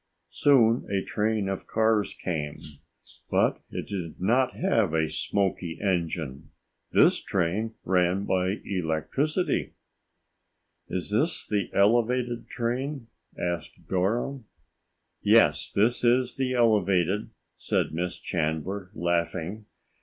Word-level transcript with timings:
Soon 0.31 0.87
a 0.89 1.03
train 1.05 1.47
of 1.47 1.67
cars 1.67 2.15
came, 2.15 2.57
but 3.29 3.61
it 3.69 3.85
did 3.85 4.19
not 4.19 4.55
have 4.55 4.95
a 4.95 5.07
smoky 5.07 5.77
engine. 5.79 6.49
This 6.91 7.21
train 7.21 7.75
ran 7.85 8.25
by 8.25 8.61
electricity. 8.65 9.73
"Is 10.87 11.11
this 11.11 11.45
the 11.45 11.71
evelated 11.75 12.47
train?" 12.47 13.09
asked 13.37 13.87
Dora. 13.87 14.39
"Yes, 15.21 15.69
this 15.69 16.03
is 16.03 16.35
the 16.35 16.55
elevated," 16.55 17.29
said 17.55 17.91
Miss 17.93 18.17
Chandler, 18.17 18.89
laughing. 18.95 19.67